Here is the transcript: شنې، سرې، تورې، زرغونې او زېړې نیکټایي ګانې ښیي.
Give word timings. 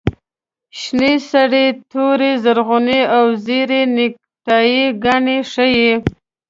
شنې، 0.79 1.13
سرې، 1.29 1.65
تورې، 1.91 2.31
زرغونې 2.43 3.01
او 3.15 3.25
زېړې 3.45 3.81
نیکټایي 3.95 4.83
ګانې 5.03 5.37
ښیي. 5.51 5.91